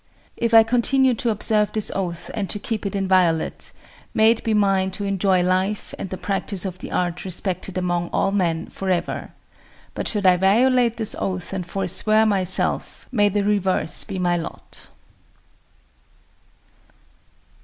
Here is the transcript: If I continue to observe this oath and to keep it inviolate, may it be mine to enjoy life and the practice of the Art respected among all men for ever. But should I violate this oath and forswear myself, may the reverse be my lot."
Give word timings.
If 0.35 0.51
I 0.51 0.63
continue 0.63 1.13
to 1.13 1.29
observe 1.29 1.71
this 1.73 1.91
oath 1.93 2.31
and 2.33 2.49
to 2.49 2.57
keep 2.57 2.87
it 2.87 2.95
inviolate, 2.95 3.71
may 4.15 4.31
it 4.31 4.43
be 4.43 4.55
mine 4.55 4.89
to 4.97 5.03
enjoy 5.03 5.43
life 5.43 5.93
and 5.99 6.09
the 6.09 6.17
practice 6.17 6.65
of 6.65 6.79
the 6.79 6.91
Art 6.91 7.23
respected 7.23 7.77
among 7.77 8.09
all 8.11 8.31
men 8.31 8.65
for 8.65 8.89
ever. 8.89 9.31
But 9.93 10.07
should 10.07 10.25
I 10.25 10.37
violate 10.37 10.97
this 10.97 11.15
oath 11.19 11.53
and 11.53 11.67
forswear 11.67 12.25
myself, 12.25 13.07
may 13.11 13.29
the 13.29 13.43
reverse 13.43 14.03
be 14.03 14.17
my 14.17 14.37
lot." 14.37 14.87